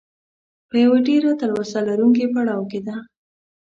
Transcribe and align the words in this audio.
په 0.69 0.75
یوه 0.83 0.97
ډېره 1.07 1.29
تلوسه 1.41 1.79
لرونکي 1.87 2.25
پړاو 2.33 2.69
کې 2.71 2.79
ده. 2.87 2.95